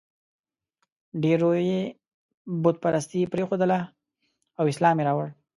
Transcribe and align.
ډېرو 1.23 1.49
یې 1.69 1.81
بت 2.63 2.75
پرستي 2.83 3.21
پرېښودله 3.33 3.79
او 4.59 4.63
اسلام 4.71 4.95
یې 4.99 5.05
راوړ. 5.09 5.27